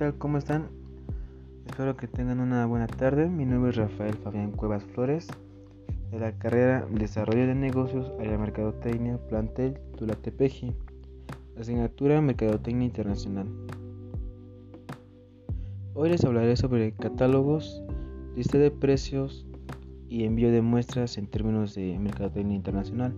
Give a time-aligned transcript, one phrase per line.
[0.00, 0.14] tal?
[0.16, 0.68] ¿Cómo están?
[1.66, 3.28] Espero que tengan una buena tarde.
[3.28, 5.28] Mi nombre es Rafael Fabián Cuevas Flores,
[6.10, 10.72] de la carrera Desarrollo de Negocios, Área Mercadotecnia, Plantel, Tulatepeji,
[11.58, 13.46] asignatura Mercadotecnia Internacional.
[15.92, 17.82] Hoy les hablaré sobre catálogos,
[18.34, 19.44] lista de precios
[20.08, 23.14] y envío de muestras en términos de Mercadotecnia Internacional.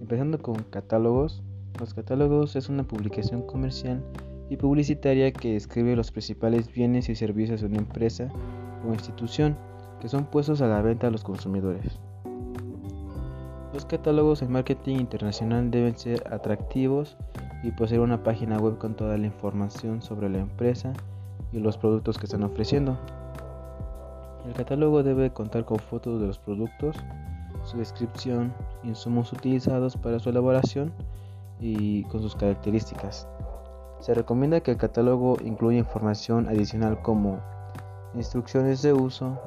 [0.00, 1.42] Empezando con catálogos.
[1.80, 4.04] Los catálogos es una publicación comercial
[4.48, 8.28] y publicitaria que describe los principales bienes y servicios de una empresa
[8.86, 9.56] o institución
[10.00, 11.98] que son puestos a la venta a los consumidores.
[13.72, 17.16] Los catálogos en marketing internacional deben ser atractivos
[17.62, 20.92] y poseer una página web con toda la información sobre la empresa
[21.52, 22.98] y los productos que están ofreciendo.
[24.46, 26.96] El catálogo debe contar con fotos de los productos,
[27.64, 28.52] su descripción,
[28.84, 30.92] insumos utilizados para su elaboración
[31.60, 33.28] y con sus características.
[34.00, 37.40] Se recomienda que el catálogo incluya información adicional como
[38.14, 39.38] instrucciones de uso,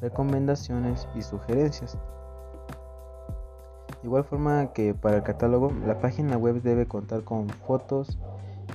[0.00, 1.98] recomendaciones y sugerencias.
[4.02, 8.18] De igual forma que para el catálogo, la página web debe contar con fotos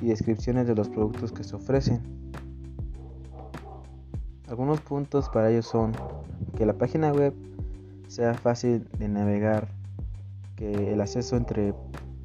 [0.02, 2.02] y descripciones de los productos que se ofrecen.
[4.48, 5.94] Algunos puntos para ello son
[6.56, 7.34] que la página web
[8.08, 9.68] sea fácil de navegar,
[10.56, 11.74] que el acceso entre,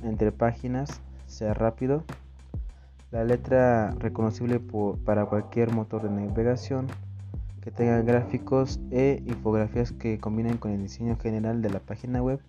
[0.03, 1.01] entre páginas
[1.31, 2.05] sea rápido,
[3.11, 4.61] la letra reconocible
[5.05, 6.87] para cualquier motor de navegación,
[7.61, 12.41] que tenga gráficos e infografías que combinen con el diseño general de la página web,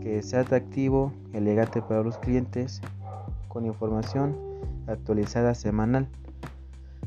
[0.00, 2.80] que sea atractivo, elegante para los clientes,
[3.48, 4.36] con información
[4.86, 6.08] actualizada semanal,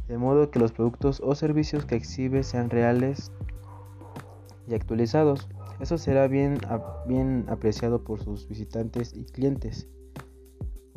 [0.07, 3.31] de modo que los productos o servicios que exhibe sean reales
[4.67, 5.49] y actualizados.
[5.79, 6.59] Eso será bien,
[7.05, 9.87] bien apreciado por sus visitantes y clientes.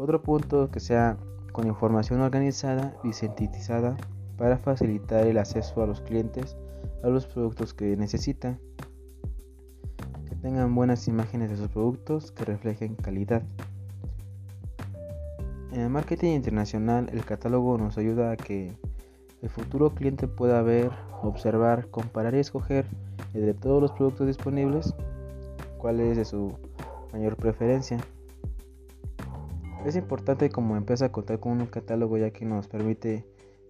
[0.00, 1.18] Otro punto que sea
[1.52, 3.98] con información organizada y sintetizada
[4.38, 6.56] para facilitar el acceso a los clientes
[7.02, 8.58] a los productos que necesitan.
[10.26, 13.42] Que tengan buenas imágenes de sus productos que reflejen calidad.
[15.70, 18.72] En el marketing internacional el catálogo nos ayuda a que
[19.42, 22.86] el futuro cliente pueda ver, observar, comparar y escoger
[23.34, 24.94] entre todos los productos disponibles
[25.76, 26.54] cuál es de su
[27.12, 27.98] mayor preferencia.
[29.84, 33.24] Es importante como empresa contar con un catálogo ya que nos permite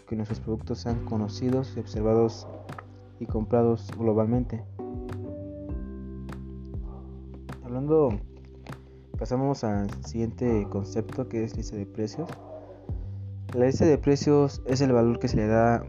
[0.08, 2.48] que nuestros productos sean conocidos y observados
[3.20, 4.64] y comprados globalmente.
[7.62, 8.08] Hablando,
[9.16, 12.28] pasamos al siguiente concepto que es lista de precios.
[13.54, 15.84] La lista de precios es el valor que se le da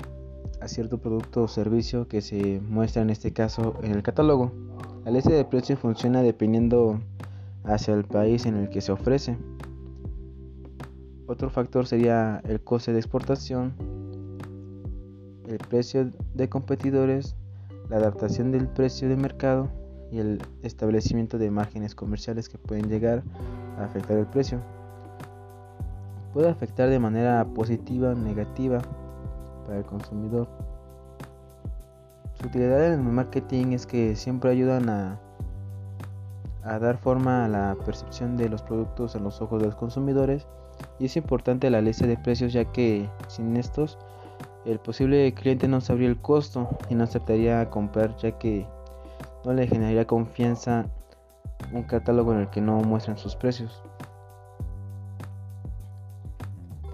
[0.61, 4.51] a cierto producto o servicio que se muestra en este caso en el catálogo.
[5.03, 6.99] La lista de precios funciona dependiendo
[7.63, 9.35] hacia el país en el que se ofrece.
[11.31, 13.73] Otro factor sería el coste de exportación,
[15.47, 17.37] el precio de competidores,
[17.87, 19.69] la adaptación del precio de mercado
[20.11, 23.23] y el establecimiento de márgenes comerciales que pueden llegar
[23.79, 24.59] a afectar el precio.
[26.33, 28.79] Puede afectar de manera positiva o negativa
[29.65, 30.49] para el consumidor.
[32.33, 35.17] Su utilidad en el marketing es que siempre ayudan a,
[36.61, 40.45] dar forma a la percepción de los productos en los ojos de los consumidores
[41.01, 43.97] y es importante la lista de precios ya que sin estos
[44.65, 48.67] el posible cliente no sabría el costo y no aceptaría comprar ya que
[49.43, 50.85] no le generaría confianza
[51.73, 53.81] un catálogo en el que no muestran sus precios.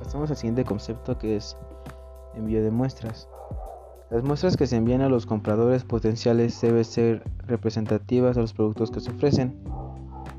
[0.01, 1.57] Pasamos al siguiente concepto que es
[2.33, 3.27] envío de muestras.
[4.09, 8.89] Las muestras que se envían a los compradores potenciales deben ser representativas de los productos
[8.89, 9.61] que se ofrecen.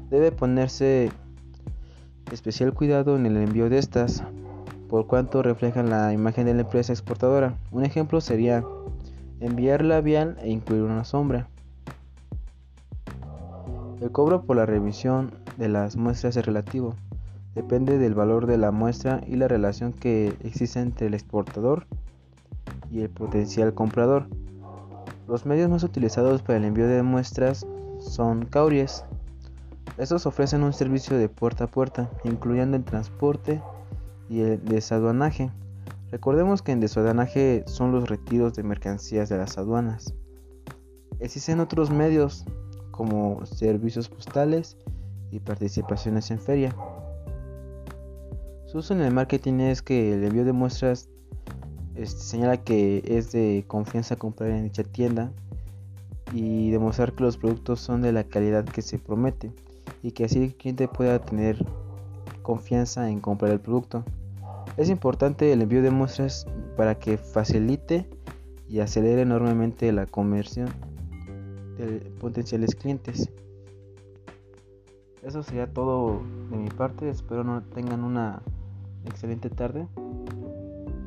[0.08, 1.10] Debe ponerse
[2.32, 4.22] especial cuidado en el envío de estas,
[4.88, 7.54] por cuanto reflejan la imagen de la empresa exportadora.
[7.72, 8.64] Un ejemplo sería
[9.40, 11.48] enviar labial e incluir una sombra.
[14.00, 16.94] El cobro por la revisión de las muestras es relativo.
[17.54, 21.86] Depende del valor de la muestra y la relación que existe entre el exportador
[22.90, 24.26] y el potencial comprador.
[25.26, 27.66] Los medios más utilizados para el envío de muestras
[27.98, 29.04] son cauries,
[29.98, 33.60] estos ofrecen un servicio de puerta a puerta, incluyendo el transporte
[34.28, 35.50] y el desaduanaje.
[36.12, 40.14] Recordemos que en desaduanaje son los retiros de mercancías de las aduanas.
[41.18, 42.44] Existen otros medios
[42.92, 44.76] como servicios postales
[45.32, 46.76] y participaciones en feria.
[48.66, 51.08] Su uso en el marketing es que el envío de muestras
[51.96, 55.32] este, señala que es de confianza comprar en dicha tienda
[56.32, 59.52] y demostrar que los productos son de la calidad que se promete
[60.02, 61.64] y que así el cliente pueda tener
[62.42, 64.04] confianza en comprar el producto.
[64.76, 66.46] Es importante el envío de muestras
[66.76, 68.08] para que facilite
[68.68, 70.68] y acelere enormemente la conversión
[71.76, 73.30] de potenciales clientes.
[75.22, 77.08] Eso sería todo de mi parte.
[77.08, 78.42] Espero no tengan una
[79.04, 79.86] excelente tarde.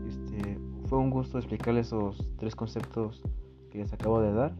[0.08, 3.22] Este, fue un gusto explicarles esos tres conceptos
[3.72, 4.54] que les acabo de dar.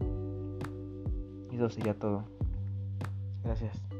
[1.50, 2.24] Y eso sería todo.
[3.44, 3.91] Gracias.